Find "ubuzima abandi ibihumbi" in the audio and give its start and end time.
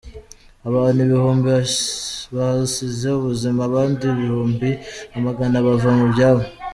3.19-4.69